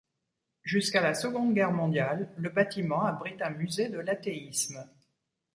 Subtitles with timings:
[0.63, 4.89] Jusqu'à la Seconde Guerre mondiale, le bâtiment abrite un musée de l'athéisme.